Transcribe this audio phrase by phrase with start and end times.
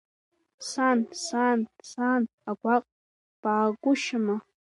[0.69, 2.83] Сан, саан, саан агәаҟ,
[3.41, 4.35] баагәышьама?